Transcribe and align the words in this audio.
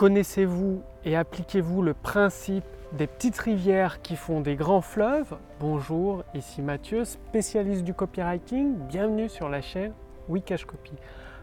Connaissez-vous 0.00 0.80
et 1.04 1.14
appliquez-vous 1.14 1.82
le 1.82 1.92
principe 1.92 2.64
des 2.94 3.06
petites 3.06 3.36
rivières 3.36 4.00
qui 4.00 4.16
font 4.16 4.40
des 4.40 4.56
grands 4.56 4.80
fleuves? 4.80 5.36
Bonjour, 5.60 6.24
ici 6.32 6.62
Mathieu, 6.62 7.04
spécialiste 7.04 7.84
du 7.84 7.92
copywriting. 7.92 8.76
Bienvenue 8.88 9.28
sur 9.28 9.50
la 9.50 9.60
chaîne 9.60 9.92
Wikash 10.30 10.64
Copy. 10.64 10.92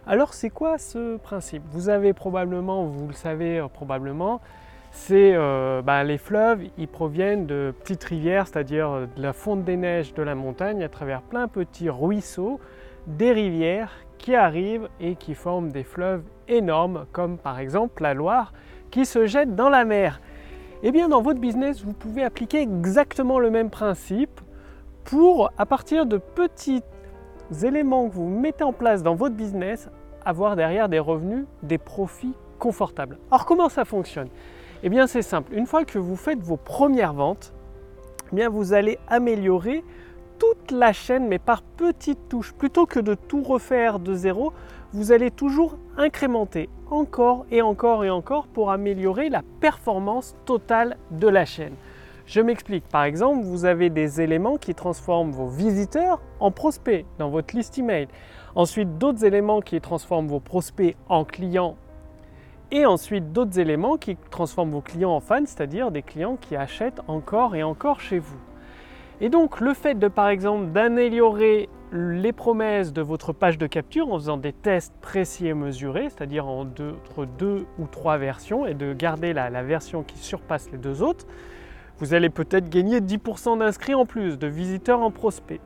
Alors 0.08 0.34
c'est 0.34 0.50
quoi 0.50 0.80
ce 0.80 1.18
principe? 1.18 1.62
Vous 1.70 1.90
avez 1.90 2.14
probablement, 2.14 2.86
vous 2.86 3.08
le 3.08 3.14
savez 3.14 3.60
euh, 3.60 3.68
probablement, 3.68 4.42
c'est 4.90 5.36
euh, 5.36 5.84
bah, 5.84 6.04
les 6.04 6.18
fleuves, 6.18 6.64
ils 6.80 6.88
proviennent 6.88 7.46
de 7.46 7.76
petites 7.84 8.06
rivières, 8.06 8.48
c'est-à-dire 8.48 8.90
euh, 8.90 9.06
de 9.18 9.22
la 9.22 9.34
fonte 9.34 9.66
des 9.66 9.78
neiges 9.78 10.16
de 10.16 10.24
la 10.24 10.34
montagne 10.34 10.84
à 10.84 10.90
travers 10.90 11.22
plein 11.22 11.48
petits 11.48 11.92
ruisseaux, 11.92 12.60
des 13.06 13.34
rivières 13.34 13.92
qui 14.18 14.36
arrivent 14.36 14.90
et 15.00 15.16
qui 15.16 15.34
forment 15.34 15.72
des 15.72 15.84
fleuves 15.84 16.24
énormes, 16.48 17.06
comme 17.12 17.38
par 17.38 17.60
exemple 17.60 18.02
la 18.04 18.14
Loire 18.14 18.54
qui 18.92 19.06
se 19.06 19.26
jette 19.26 19.56
dans 19.56 19.70
la 19.70 19.86
mer. 19.86 20.22
Eh 20.84 20.92
bien, 20.92 21.10
dans 21.10 21.22
votre 21.22 21.40
business, 21.40 21.84
vous 21.84 21.94
pouvez 21.94 22.24
appliquer 22.24 22.62
exactement 22.62 23.40
le 23.40 23.50
même 23.50 23.70
principe 23.70 24.40
pour, 25.04 25.52
à 25.58 25.66
partir 25.66 26.06
de 26.06 26.18
petits 26.18 26.84
éléments 27.64 28.08
que 28.08 28.14
vous 28.14 28.28
mettez 28.28 28.64
en 28.64 28.74
place 28.74 29.04
dans 29.04 29.16
votre 29.16 29.36
business, 29.36 29.90
avoir 30.24 30.56
derrière 30.56 30.90
des 30.90 31.00
revenus, 31.00 31.46
des 31.64 31.78
profits 31.78 32.34
confortables. 32.60 33.18
Alors, 33.32 33.46
comment 33.46 33.70
ça 33.70 33.86
fonctionne? 33.86 34.30
Eh 34.84 34.90
bien, 34.90 35.08
c'est 35.08 35.22
simple. 35.22 35.54
Une 35.54 35.66
fois 35.66 35.86
que 35.86 35.98
vous 35.98 36.16
faites 36.16 36.40
vos 36.40 36.58
premières 36.58 37.14
ventes, 37.14 37.54
eh 38.32 38.36
bien, 38.36 38.50
vous 38.50 38.74
allez 38.74 39.00
améliorer 39.08 39.84
toute 40.40 40.72
la 40.72 40.94
chaîne, 40.94 41.28
mais 41.28 41.40
par 41.40 41.62
petites 41.62 42.30
touches. 42.30 42.54
Plutôt 42.54 42.86
que 42.86 43.00
de 43.00 43.16
tout 43.16 43.44
refaire 43.44 44.00
de 44.00 44.14
zéro, 44.14 44.54
vous 44.94 45.12
allez 45.12 45.32
toujours 45.32 45.78
incrémenter 45.98 46.70
encore 46.90 47.46
et 47.52 47.62
encore 47.62 48.06
et 48.06 48.10
encore 48.10 48.48
pour 48.48 48.72
améliorer 48.72 49.30
la 49.30 49.42
performance 49.60 50.36
totale 50.46 50.98
de 51.12 51.28
la 51.28 51.46
chaîne. 51.46 51.74
Je 52.26 52.42
m'explique. 52.42 52.84
Par 52.90 53.06
exemple, 53.06 53.44
vous 53.44 53.66
avez 53.66 53.90
des 53.90 54.20
éléments 54.20 54.58
qui 54.58 54.76
transforment 54.76 55.32
vos 55.32 55.48
visiteurs 55.48 56.22
en 56.40 56.52
prospects 56.52 57.06
dans 57.20 57.30
votre 57.30 57.56
liste 57.56 57.78
email. 57.78 58.08
Ensuite, 58.56 58.98
d'autres 58.98 59.24
éléments 59.24 59.62
qui 59.62 59.80
transforment 59.80 60.28
vos 60.28 60.42
prospects 60.42 60.98
en 61.08 61.24
clients. 61.24 61.78
Et 62.70 62.86
ensuite, 62.86 63.32
d'autres 63.32 63.60
éléments 63.60 63.96
qui 63.96 64.18
transforment 64.30 64.72
vos 64.72 64.82
clients 64.82 65.12
en 65.12 65.22
fans, 65.22 65.46
c'est-à-dire 65.46 65.90
des 65.90 66.02
clients 66.02 66.36
qui 66.36 66.58
achètent 66.58 67.00
encore 67.08 67.56
et 67.56 67.64
encore 67.64 68.02
chez 68.02 68.20
vous. 68.20 68.40
Et 69.20 69.30
donc 69.30 69.60
le 69.62 69.74
fait 69.74 69.96
de 69.96 70.08
par 70.08 70.30
exemple 70.30 70.68
d'améliorer 70.68 71.70
les 71.92 72.34
promesses 72.34 72.94
de 72.94 73.02
votre 73.02 73.34
page 73.34 73.58
de 73.58 73.66
capture 73.66 74.12
en 74.12 74.20
faisant 74.20 74.38
des 74.38 74.54
tests 74.54 74.94
précis 75.02 75.48
et 75.48 75.54
mesurés, 75.54 76.10
c'est-à-dire 76.10 76.48
entre 76.48 77.26
deux 77.26 77.66
ou 77.80 77.88
trois 77.88 78.18
versions, 78.18 78.68
et 78.68 78.74
de 78.74 78.94
garder 78.94 79.34
la, 79.34 79.64
version 79.64 80.04
qui 80.04 80.18
surpasse 80.18 80.70
les 80.72 80.78
deux 80.78 81.02
autres, 81.02 81.26
vous 81.98 82.14
allez 82.14 82.30
peut-être 82.30 82.70
gagner 82.70 83.00
10% 83.00 83.58
d'inscrits 83.58 83.96
en 83.96 84.06
plus, 84.06 84.38
de 84.38 84.48
visiteurs 84.48 85.02
en 85.02 85.10
prospects. 85.10 85.62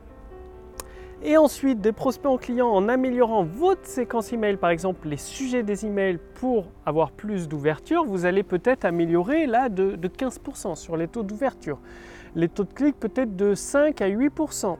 Et 1.24 1.36
ensuite, 1.36 1.80
des 1.80 1.92
prospects 1.92 2.30
en 2.30 2.38
clients 2.38 2.70
en 2.70 2.88
améliorant 2.88 3.44
votre 3.44 3.86
séquence 3.86 4.32
email, 4.32 4.56
par 4.56 4.70
exemple 4.70 5.08
les 5.08 5.16
sujets 5.16 5.62
des 5.62 5.84
emails 5.86 6.18
pour 6.34 6.66
avoir 6.86 7.12
plus 7.12 7.48
d'ouverture, 7.48 8.04
vous 8.04 8.24
allez 8.24 8.42
peut-être 8.42 8.84
améliorer 8.84 9.46
là 9.46 9.68
de 9.68 9.96
15% 10.08 10.74
sur 10.76 10.96
les 10.96 11.06
taux 11.06 11.22
d'ouverture. 11.22 11.78
Les 12.34 12.48
taux 12.48 12.64
de 12.64 12.72
clic 12.72 12.98
peut-être 12.98 13.36
de 13.36 13.54
5 13.54 14.00
à 14.00 14.08
8%. 14.08 14.76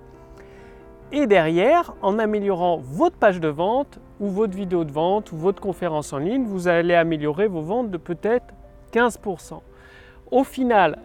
Et 1.12 1.26
derrière, 1.26 1.94
en 2.00 2.18
améliorant 2.18 2.78
votre 2.78 3.16
page 3.16 3.38
de 3.38 3.48
vente 3.48 3.98
ou 4.18 4.28
votre 4.28 4.56
vidéo 4.56 4.84
de 4.84 4.92
vente 4.92 5.30
ou 5.32 5.36
votre 5.36 5.60
conférence 5.60 6.14
en 6.14 6.18
ligne, 6.18 6.44
vous 6.44 6.68
allez 6.68 6.94
améliorer 6.94 7.48
vos 7.48 7.60
ventes 7.60 7.90
de 7.90 7.98
peut-être 7.98 8.54
15%. 8.92 9.60
Au 10.30 10.44
final, 10.44 10.98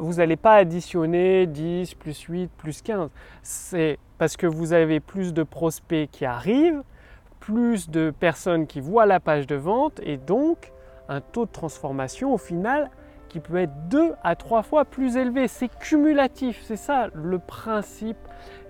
vous 0.00 0.14
n'allez 0.14 0.36
pas 0.36 0.54
additionner 0.54 1.46
10 1.46 1.94
plus 1.96 2.18
8 2.18 2.50
plus 2.56 2.80
15. 2.80 3.10
C'est 3.42 3.98
parce 4.16 4.38
que 4.38 4.46
vous 4.46 4.72
avez 4.72 5.00
plus 5.00 5.34
de 5.34 5.42
prospects 5.42 6.08
qui 6.10 6.24
arrivent, 6.24 6.82
plus 7.40 7.90
de 7.90 8.10
personnes 8.10 8.66
qui 8.66 8.80
voient 8.80 9.04
la 9.04 9.20
page 9.20 9.46
de 9.46 9.56
vente 9.56 10.00
et 10.02 10.16
donc 10.16 10.72
un 11.10 11.20
taux 11.20 11.44
de 11.44 11.50
transformation 11.50 12.32
au 12.32 12.38
final 12.38 12.90
qui 13.28 13.40
peut 13.40 13.56
être 13.56 13.88
deux 13.88 14.12
à 14.22 14.36
trois 14.36 14.62
fois 14.62 14.84
plus 14.84 15.16
élevé. 15.16 15.48
C'est 15.48 15.68
cumulatif, 15.68 16.60
c'est 16.64 16.76
ça 16.76 17.08
le 17.14 17.38
principe 17.38 18.18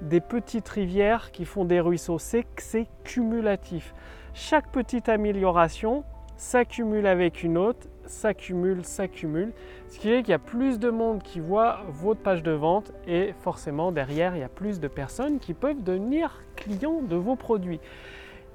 des 0.03 0.21
petites 0.21 0.69
rivières 0.69 1.31
qui 1.31 1.45
font 1.45 1.65
des 1.65 1.81
ruisseaux, 1.81 2.19
c'est 2.19 2.43
que 2.43 2.63
c'est 2.63 2.87
cumulatif. 3.05 3.95
Chaque 4.35 4.71
petite 4.71 5.09
amélioration 5.09 6.05
s'accumule 6.37 7.07
avec 7.07 7.43
une 7.43 7.59
autre, 7.59 7.89
s'accumule, 8.07 8.85
s'accumule. 8.85 9.53
Ce 9.89 9.99
qui 9.99 10.09
fait 10.09 10.23
qu'il 10.23 10.31
y 10.31 10.35
a 10.35 10.39
plus 10.39 10.79
de 10.79 10.91
monde 10.91 11.23
qui 11.23 11.41
voit 11.41 11.81
votre 11.89 12.21
page 12.21 12.43
de 12.43 12.53
vente 12.53 12.93
et 13.07 13.35
forcément 13.41 13.93
derrière, 13.93 14.37
il 14.37 14.41
y 14.41 14.45
a 14.45 14.49
plus 14.49 14.81
de 14.81 14.89
personnes 14.89 15.39
qui 15.39 15.55
peuvent 15.55 15.83
devenir 15.83 16.43
clients 16.57 17.03
de 17.03 17.17
vos 17.17 17.37
produits. 17.37 17.81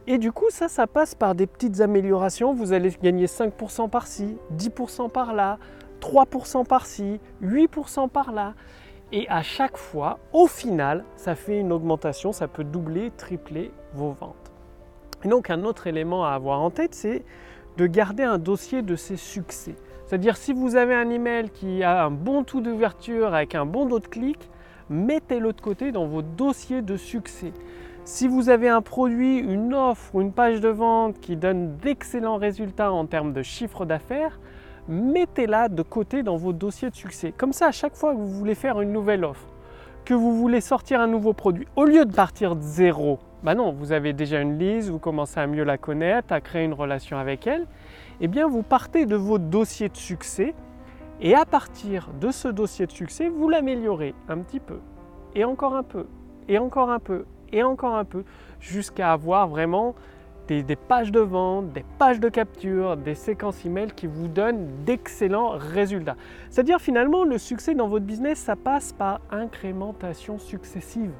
Et 0.05 0.17
du 0.17 0.31
coup, 0.31 0.49
ça, 0.49 0.67
ça 0.67 0.85
passe 0.85 1.15
par 1.15 1.33
des 1.33 1.47
petites 1.47 1.79
améliorations. 1.79 2.53
Vous 2.53 2.73
allez 2.73 2.91
gagner 3.01 3.25
5% 3.25 3.89
par-ci, 3.89 4.37
10% 4.57 5.09
par-là, 5.09 5.59
3% 6.03 6.65
par-ci, 6.65 7.21
8% 7.41 8.09
par-là. 8.09 8.55
Et 9.13 9.25
à 9.29 9.41
chaque 9.41 9.77
fois, 9.77 10.19
au 10.33 10.47
final, 10.47 11.05
ça 11.15 11.35
fait 11.35 11.59
une 11.59 11.71
augmentation, 11.71 12.33
ça 12.33 12.49
peut 12.49 12.65
doubler, 12.65 13.11
tripler 13.15 13.71
vos 13.93 14.11
ventes. 14.11 14.51
Et 15.23 15.29
donc 15.29 15.49
un 15.49 15.63
autre 15.63 15.87
élément 15.87 16.25
à 16.25 16.31
avoir 16.31 16.59
en 16.59 16.71
tête, 16.71 16.93
c'est 16.93 17.23
de 17.77 17.87
garder 17.87 18.23
un 18.23 18.37
dossier 18.37 18.81
de 18.81 18.97
ses 18.97 19.15
succès. 19.15 19.75
C'est-à-dire 20.05 20.35
si 20.35 20.51
vous 20.51 20.75
avez 20.75 20.93
un 20.93 21.09
email 21.09 21.49
qui 21.49 21.83
a 21.83 22.03
un 22.03 22.11
bon 22.11 22.43
taux 22.43 22.59
d'ouverture 22.59 23.33
avec 23.33 23.55
un 23.55 23.65
bon 23.65 23.87
taux 23.87 23.99
de 23.99 24.07
clic, 24.07 24.49
mettez-le 24.89 25.53
de 25.53 25.61
côté 25.61 25.93
dans 25.93 26.05
vos 26.05 26.21
dossiers 26.21 26.81
de 26.81 26.97
succès. 26.97 27.53
Si 28.03 28.27
vous 28.27 28.49
avez 28.49 28.67
un 28.67 28.81
produit, 28.81 29.37
une 29.37 29.73
offre 29.73 30.13
ou 30.13 30.21
une 30.21 30.33
page 30.33 30.59
de 30.59 30.67
vente 30.67 31.21
qui 31.21 31.37
donne 31.37 31.77
d'excellents 31.77 32.35
résultats 32.35 32.91
en 32.91 33.05
termes 33.05 33.31
de 33.31 33.41
chiffre 33.41 33.85
d'affaires, 33.85 34.39
mettez-la 34.87 35.69
de 35.69 35.81
côté 35.81 36.23
dans 36.23 36.35
vos 36.35 36.53
dossiers 36.53 36.89
de 36.89 36.95
succès. 36.95 37.33
Comme 37.35 37.53
ça, 37.53 37.67
à 37.67 37.71
chaque 37.71 37.95
fois 37.95 38.13
que 38.13 38.17
vous 38.17 38.31
voulez 38.31 38.55
faire 38.55 38.81
une 38.81 38.91
nouvelle 38.91 39.25
offre, 39.25 39.47
que 40.05 40.13
vous 40.13 40.37
voulez 40.37 40.61
sortir 40.61 40.99
un 40.99 41.07
nouveau 41.07 41.33
produit, 41.33 41.67
au 41.75 41.85
lieu 41.85 42.05
de 42.05 42.13
partir 42.13 42.55
de 42.55 42.61
zéro, 42.61 43.19
bah 43.43 43.55
non, 43.55 43.71
vous 43.71 43.91
avez 43.91 44.13
déjà 44.13 44.39
une 44.39 44.57
liste, 44.57 44.89
vous 44.89 44.99
commencez 44.99 45.39
à 45.39 45.47
mieux 45.47 45.63
la 45.63 45.77
connaître, 45.77 46.33
à 46.33 46.41
créer 46.41 46.65
une 46.65 46.73
relation 46.73 47.17
avec 47.17 47.47
elle, 47.47 47.67
eh 48.21 48.27
bien 48.27 48.47
vous 48.47 48.63
partez 48.63 49.05
de 49.05 49.15
vos 49.15 49.37
dossiers 49.37 49.89
de 49.89 49.97
succès 49.97 50.53
et 51.21 51.35
à 51.35 51.45
partir 51.45 52.09
de 52.19 52.31
ce 52.31 52.47
dossier 52.47 52.85
de 52.85 52.91
succès, 52.91 53.29
vous 53.29 53.47
l'améliorez 53.49 54.13
un 54.27 54.39
petit 54.39 54.59
peu, 54.59 54.79
et 55.35 55.45
encore 55.45 55.75
un 55.75 55.83
peu, 55.83 56.07
et 56.49 56.57
encore 56.57 56.89
un 56.89 56.99
peu, 56.99 57.25
et 57.53 57.63
encore 57.63 57.95
un 57.95 58.05
peu, 58.05 58.23
jusqu'à 58.59 59.13
avoir 59.13 59.47
vraiment 59.47 59.95
des, 60.47 60.75
pages 60.75 61.11
de 61.11 61.19
vente, 61.19 61.71
des 61.71 61.85
pages 61.97 62.19
de 62.19 62.29
capture, 62.29 62.97
des 62.97 63.15
séquences 63.15 63.65
email 63.65 63.91
qui 63.95 64.07
vous 64.07 64.27
donnent 64.27 64.67
d'excellents 64.85 65.53
résultats. 65.57 66.15
C'est-à-dire 66.49 66.79
finalement, 66.79 67.23
le 67.23 67.37
succès 67.37 67.73
dans 67.73 67.87
votre 67.87 68.05
business, 68.05 68.39
ça 68.39 68.55
passe 68.55 68.93
par 68.93 69.21
incrémentation 69.31 70.37
successive. 70.39 71.11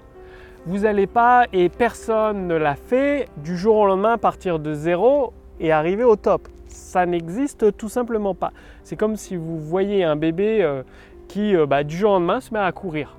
Vous 0.66 0.80
n'allez 0.80 1.08
pas, 1.08 1.46
et 1.52 1.70
personne 1.70 2.48
ne 2.48 2.56
l'a 2.56 2.76
fait, 2.76 3.28
du 3.38 3.58
jour 3.58 3.76
au 3.76 3.86
lendemain 3.86 4.18
partir 4.18 4.60
de 4.60 4.74
zéro 4.74 5.34
et 5.60 5.72
arriver 5.72 6.04
au 6.04 6.16
top. 6.16 6.48
Ça 6.68 7.06
n'existe 7.06 7.76
tout 7.78 7.90
simplement 7.90 8.34
pas. 8.34 8.52
C'est 8.84 8.96
comme 8.96 9.16
si 9.16 9.36
vous 9.36 9.60
voyez 9.60 10.04
un 10.04 10.16
bébé 10.16 10.64
euh, 10.64 10.84
qui, 11.28 11.56
euh, 11.56 11.66
bah, 11.66 11.84
du 11.84 11.96
jour 11.96 12.12
au 12.12 12.14
lendemain, 12.16 12.40
se 12.40 12.54
met 12.54 12.60
à 12.60 12.72
courir. 12.72 13.18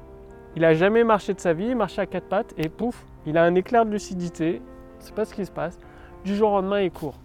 Il 0.57 0.63
n'a 0.63 0.75
jamais 0.75 1.05
marché 1.05 1.35
de 1.35 1.41
sa 1.41 1.53
vie, 1.53 1.69
il 1.69 1.77
marche 1.77 1.99
à 1.99 2.07
quatre 2.07 2.29
pattes 2.29 2.55
et 2.57 2.69
pouf, 2.69 3.05
il 3.27 3.37
a 3.37 3.45
un 3.45 3.55
éclair 3.55 3.85
de 3.85 3.91
lucidité. 3.91 4.63
C'est 5.05 5.15
pas 5.15 5.27
ce 5.27 5.35
qui 5.35 5.45
se 5.45 5.51
passe. 5.51 5.79
Du 6.25 6.35
jour 6.35 6.51
au 6.51 6.57
lendemain, 6.57 6.81
il 6.81 6.91
court. 6.91 7.19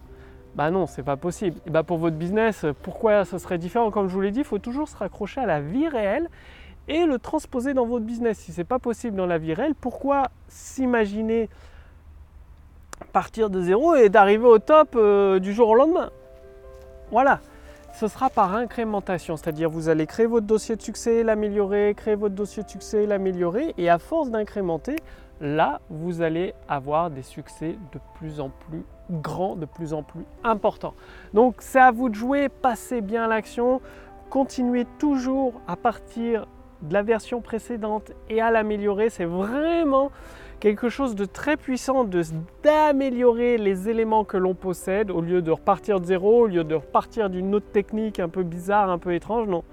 Bah 0.56 0.70
non, 0.70 0.86
c'est 0.86 1.04
pas 1.04 1.16
possible. 1.16 1.58
Et 1.66 1.70
bah 1.70 1.84
pour 1.84 1.98
votre 1.98 2.18
business, 2.18 2.66
pourquoi 2.84 3.24
ça 3.24 3.40
serait 3.40 3.58
différent? 3.58 3.90
Comme 3.92 4.10
je 4.10 4.14
vous 4.14 4.22
l'ai 4.22 4.32
dit, 4.32 4.40
il 4.40 4.46
faut 4.46 4.60
toujours 4.60 4.90
se 4.90 4.98
raccrocher 4.98 5.40
à 5.40 5.46
la 5.46 5.62
vie 5.62 5.88
réelle 5.88 6.30
et 6.90 7.06
le 7.06 7.20
transposer 7.20 7.74
dans 7.74 7.86
votre 7.86 8.06
business. 8.06 8.40
Si 8.40 8.52
ce 8.52 8.60
n'est 8.60 8.66
pas 8.66 8.80
possible 8.80 9.16
dans 9.16 9.28
la 9.28 9.38
vie 9.38 9.54
réelle, 9.54 9.76
pourquoi 9.76 10.24
s'imaginer 10.48 11.50
partir 13.14 13.50
de 13.50 13.62
zéro 13.62 13.96
et 13.96 14.10
d'arriver 14.10 14.46
au 14.46 14.60
top 14.60 14.96
euh, 14.96 15.40
du 15.40 15.54
jour 15.54 15.70
au 15.70 15.76
lendemain? 15.76 16.10
Voilà, 17.12 17.40
ce 17.94 18.08
sera 18.08 18.30
par 18.30 18.54
incrémentation, 18.56 19.38
c'est-à-dire 19.38 19.70
vous 19.70 19.88
allez 19.88 20.06
créer 20.06 20.26
votre 20.26 20.46
dossier 20.46 20.76
de 20.76 20.82
succès, 20.82 21.24
l'améliorer, 21.24 21.94
créer 21.96 22.16
votre 22.16 22.36
dossier 22.36 22.64
de 22.64 22.70
succès, 22.70 23.06
l'améliorer, 23.06 23.74
et 23.78 23.90
à 23.90 24.00
force 24.00 24.30
d'incrémenter, 24.30 24.98
là, 25.42 25.82
vous 25.90 26.22
allez 26.22 26.54
avoir 26.68 27.10
des 27.10 27.22
succès 27.22 27.78
de 27.94 28.00
plus 28.16 28.40
en 28.40 28.50
plus 28.50 28.84
grands, 29.10 29.56
de 29.56 29.66
plus 29.66 29.94
en 29.94 30.04
plus 30.04 30.26
importants. 30.44 30.94
Donc 31.34 31.56
c'est 31.60 31.80
à 31.80 31.92
vous 31.92 32.10
de 32.10 32.16
jouer, 32.16 32.50
passez 32.50 33.02
bien 33.02 33.28
l'action, 33.28 33.82
continuez 34.30 34.86
toujours 35.00 35.62
à 35.68 35.76
partir 35.76 36.48
de 36.82 36.94
la 36.94 37.04
version 37.04 37.42
précédente 37.42 38.12
et 38.30 38.42
à 38.42 38.52
l'améliorer. 38.52 39.10
C'est 39.10 39.26
vraiment 39.26 40.12
quelque 40.60 40.90
chose 40.90 41.16
de 41.16 41.26
très 41.26 41.58
puissant 41.58 42.06
d'améliorer 42.64 43.58
les 43.58 43.90
éléments 43.90 44.26
que 44.26 44.38
l'on 44.38 44.54
possède 44.54 45.10
au 45.10 45.22
lieu 45.22 45.42
de 45.42 45.52
repartir 45.52 46.00
de 46.00 46.06
zéro, 46.06 46.44
au 46.44 46.48
lieu 46.48 46.64
de 46.64 46.76
repartir 46.76 47.30
d'une 47.30 47.56
autre 47.56 47.72
technique 47.72 48.20
un 48.20 48.30
peu 48.30 48.44
bizarre, 48.44 48.90
un 48.90 48.98
peu 48.98 49.14
étrange. 49.14 49.48
Non. 49.48 49.64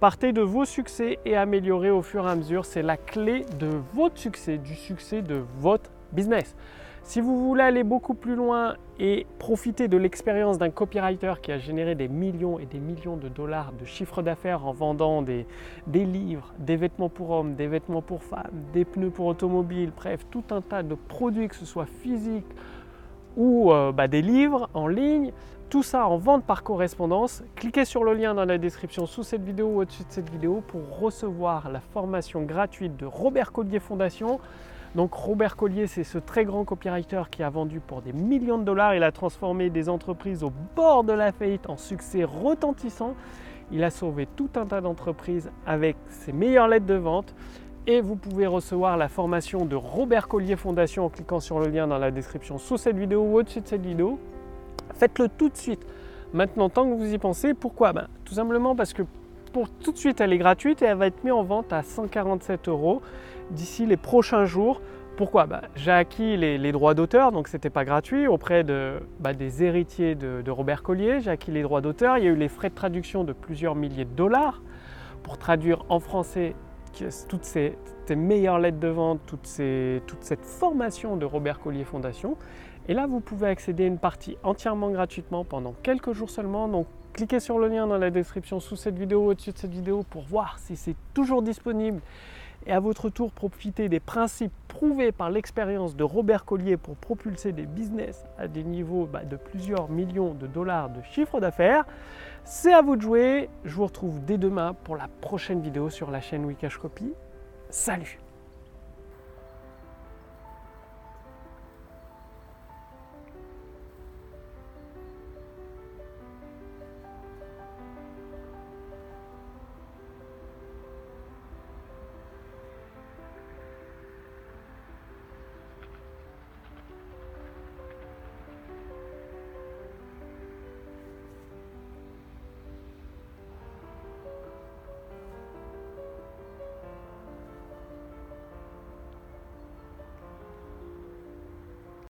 Partez 0.00 0.34
de 0.34 0.42
vos 0.42 0.66
succès 0.66 1.18
et 1.24 1.36
améliorez 1.36 1.90
au 1.90 2.02
fur 2.02 2.26
et 2.28 2.30
à 2.30 2.36
mesure. 2.36 2.66
C'est 2.66 2.82
la 2.82 2.98
clé 2.98 3.46
de 3.58 3.70
votre 3.94 4.18
succès, 4.18 4.58
du 4.58 4.74
succès 4.74 5.22
de 5.22 5.42
votre 5.58 5.90
business. 6.12 6.54
Si 7.02 7.22
vous 7.22 7.48
voulez 7.48 7.62
aller 7.62 7.82
beaucoup 7.82 8.12
plus 8.12 8.34
loin 8.34 8.74
et 8.98 9.26
profiter 9.38 9.88
de 9.88 9.96
l'expérience 9.96 10.58
d'un 10.58 10.68
copywriter 10.68 11.34
qui 11.40 11.50
a 11.50 11.56
généré 11.56 11.94
des 11.94 12.08
millions 12.08 12.58
et 12.58 12.66
des 12.66 12.78
millions 12.78 13.16
de 13.16 13.28
dollars 13.28 13.72
de 13.72 13.86
chiffre 13.86 14.20
d'affaires 14.20 14.66
en 14.66 14.72
vendant 14.72 15.22
des, 15.22 15.46
livres, 15.86 16.52
des 16.58 16.76
vêtements 16.76 17.08
pour 17.08 17.30
hommes, 17.30 17.54
des 17.54 17.66
vêtements 17.66 18.02
pour 18.02 18.22
femmes, 18.22 18.50
des 18.74 18.84
pneus 18.84 19.08
pour 19.08 19.24
automobiles, 19.24 19.92
bref, 19.96 20.26
tout 20.30 20.44
un 20.50 20.60
tas 20.60 20.82
de 20.82 20.94
produits, 20.94 21.48
que 21.48 21.56
ce 21.56 21.64
soit 21.64 21.86
physique 21.86 22.44
ou 23.36 23.72
euh, 23.72 23.92
bah, 23.92 24.08
des 24.08 24.22
livres 24.22 24.68
en 24.74 24.88
ligne, 24.88 25.32
tout 25.68 25.82
ça 25.82 26.06
en 26.06 26.16
vente 26.16 26.44
par 26.44 26.62
correspondance. 26.62 27.42
Cliquez 27.56 27.84
sur 27.84 28.04
le 28.04 28.14
lien 28.14 28.34
dans 28.34 28.44
la 28.44 28.58
description 28.58 29.06
sous 29.06 29.22
cette 29.22 29.42
vidéo 29.42 29.66
ou 29.66 29.80
au-dessus 29.80 30.04
de 30.04 30.10
cette 30.10 30.30
vidéo 30.30 30.62
pour 30.66 30.98
recevoir 30.98 31.70
la 31.70 31.80
formation 31.80 32.42
gratuite 32.42 32.96
de 32.96 33.06
Robert 33.06 33.52
Collier 33.52 33.80
Fondation. 33.80 34.38
Donc 34.94 35.12
Robert 35.12 35.56
Collier, 35.56 35.88
c'est 35.88 36.04
ce 36.04 36.18
très 36.18 36.44
grand 36.44 36.64
copywriter 36.64 37.22
qui 37.30 37.42
a 37.42 37.50
vendu 37.50 37.80
pour 37.80 38.00
des 38.00 38.12
millions 38.12 38.58
de 38.58 38.64
dollars. 38.64 38.94
Il 38.94 39.02
a 39.02 39.12
transformé 39.12 39.68
des 39.68 39.88
entreprises 39.88 40.44
au 40.44 40.52
bord 40.76 41.04
de 41.04 41.12
la 41.12 41.32
faillite 41.32 41.68
en 41.68 41.76
succès 41.76 42.24
retentissant. 42.24 43.14
Il 43.72 43.82
a 43.82 43.90
sauvé 43.90 44.28
tout 44.36 44.50
un 44.54 44.66
tas 44.66 44.80
d'entreprises 44.80 45.50
avec 45.66 45.96
ses 46.08 46.32
meilleures 46.32 46.68
lettres 46.68 46.86
de 46.86 46.94
vente. 46.94 47.34
Et 47.88 48.00
vous 48.00 48.16
pouvez 48.16 48.46
recevoir 48.46 48.96
la 48.96 49.08
formation 49.08 49.64
de 49.64 49.76
Robert 49.76 50.28
Collier 50.28 50.56
Fondation 50.56 51.04
en 51.04 51.08
cliquant 51.08 51.40
sur 51.40 51.60
le 51.60 51.68
lien 51.68 51.86
dans 51.86 51.98
la 51.98 52.10
description 52.10 52.58
sous 52.58 52.76
cette 52.76 52.96
vidéo 52.96 53.22
ou 53.22 53.38
au-dessus 53.38 53.60
de 53.60 53.68
cette 53.68 53.84
vidéo. 53.84 54.18
Faites-le 54.94 55.28
tout 55.28 55.48
de 55.48 55.56
suite. 55.56 55.86
Maintenant, 56.32 56.68
tant 56.68 56.84
que 56.88 56.94
vous 56.94 57.12
y 57.12 57.18
pensez, 57.18 57.54
pourquoi? 57.54 57.92
Ben, 57.92 58.08
Tout 58.24 58.34
simplement 58.34 58.74
parce 58.74 58.92
que 58.92 59.02
pour 59.52 59.70
tout 59.70 59.92
de 59.92 59.96
suite, 59.96 60.20
elle 60.20 60.32
est 60.32 60.38
gratuite 60.38 60.82
et 60.82 60.84
elle 60.86 60.98
va 60.98 61.06
être 61.06 61.24
mise 61.24 61.32
en 61.32 61.42
vente 61.42 61.72
à 61.72 61.82
147 61.82 62.68
euros 62.68 63.00
d'ici 63.50 63.86
les 63.86 63.96
prochains 63.96 64.44
jours. 64.44 64.80
Pourquoi? 65.16 65.46
Bah, 65.46 65.62
J'ai 65.76 65.92
acquis 65.92 66.36
les, 66.36 66.72
droits 66.72 66.92
d'auteur, 66.92 67.32
donc 67.32 67.48
ce 67.48 67.56
n'était 67.56 67.70
pas 67.70 67.86
gratuit, 67.86 68.26
auprès 68.26 68.64
de, 68.64 69.00
bah, 69.18 69.32
des 69.32 69.62
héritiers 69.62 70.14
de, 70.14 70.50
Robert 70.50 70.82
Collier. 70.82 71.20
J'ai 71.20 71.30
acquis 71.30 71.50
les 71.50 71.62
droits 71.62 71.80
d'auteur. 71.80 72.18
Il 72.18 72.24
y 72.24 72.26
a 72.26 72.30
eu 72.30 72.36
les 72.36 72.48
frais 72.48 72.68
de 72.68 72.74
traduction 72.74 73.24
de 73.24 73.32
plusieurs 73.32 73.74
milliers 73.74 74.04
de 74.04 74.14
dollars 74.14 74.62
pour 75.22 75.38
traduire 75.38 75.84
en 75.88 76.00
français 76.00 76.54
toutes 77.28 77.44
ces, 77.44 77.76
meilleures 78.14 78.58
lettres 78.58 78.78
de 78.78 78.88
vente, 78.88 79.20
toute 79.26 79.46
cette 79.46 80.44
formation 80.44 81.16
de 81.16 81.24
Robert 81.24 81.60
Collier 81.60 81.84
Fondation. 81.84 82.36
Et 82.88 82.94
là, 82.94 83.06
vous 83.06 83.20
pouvez 83.20 83.48
accéder 83.48 83.84
à 83.84 83.86
une 83.86 83.98
partie 83.98 84.36
entièrement 84.42 84.90
gratuitement 84.90 85.44
pendant 85.44 85.74
quelques 85.82 86.12
jours 86.12 86.30
seulement. 86.30 86.68
Donc, 86.68 86.86
cliquez 87.12 87.40
sur 87.40 87.58
le 87.58 87.68
lien 87.68 87.86
dans 87.86 87.98
la 87.98 88.10
description 88.10 88.60
sous 88.60 88.76
cette 88.76 88.96
vidéo, 88.96 89.26
au-dessus 89.26 89.52
de 89.52 89.58
cette 89.58 89.72
vidéo, 89.72 90.04
pour 90.08 90.22
voir 90.22 90.58
si 90.58 90.76
c'est 90.76 90.96
toujours 91.12 91.42
disponible 91.42 92.00
et 92.66 92.72
à 92.72 92.80
votre 92.80 93.10
tour 93.10 93.32
profiter 93.32 93.88
des 93.88 94.00
principes 94.00 94.52
prouvés 94.68 95.12
par 95.12 95.30
l'expérience 95.30 95.96
de 95.96 96.04
Robert 96.04 96.44
Collier 96.44 96.76
pour 96.76 96.96
propulser 96.96 97.52
des 97.52 97.66
business 97.66 98.24
à 98.38 98.48
des 98.48 98.64
niveaux 98.64 99.06
bah, 99.06 99.24
de 99.24 99.36
plusieurs 99.36 99.88
millions 99.88 100.34
de 100.34 100.46
dollars 100.46 100.90
de 100.90 101.00
chiffre 101.02 101.40
d'affaires. 101.40 101.84
C'est 102.44 102.72
à 102.72 102.82
vous 102.82 102.96
de 102.96 103.02
jouer. 103.02 103.48
Je 103.64 103.74
vous 103.74 103.86
retrouve 103.86 104.24
dès 104.24 104.38
demain 104.38 104.74
pour 104.84 104.96
la 104.96 105.08
prochaine 105.20 105.60
vidéo 105.60 105.90
sur 105.90 106.10
la 106.10 106.20
chaîne 106.20 106.44
Wikash 106.44 106.78
Copy. 106.78 107.12
Salut 107.70 108.18